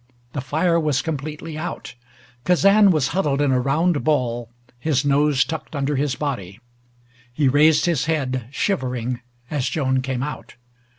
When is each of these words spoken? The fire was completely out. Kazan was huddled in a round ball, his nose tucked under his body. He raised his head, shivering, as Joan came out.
The 0.33 0.41
fire 0.41 0.79
was 0.79 1.03
completely 1.03 1.59
out. 1.59 1.93
Kazan 2.43 2.89
was 2.89 3.09
huddled 3.09 3.39
in 3.39 3.51
a 3.51 3.59
round 3.59 4.03
ball, 4.03 4.49
his 4.79 5.05
nose 5.05 5.45
tucked 5.45 5.75
under 5.75 5.95
his 5.95 6.15
body. 6.15 6.59
He 7.31 7.47
raised 7.47 7.85
his 7.85 8.05
head, 8.05 8.47
shivering, 8.49 9.21
as 9.51 9.69
Joan 9.69 10.01
came 10.01 10.23
out. 10.23 10.55